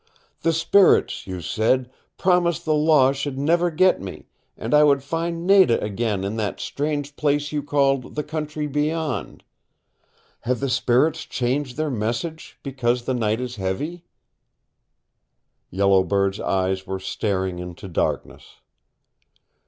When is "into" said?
17.59-17.87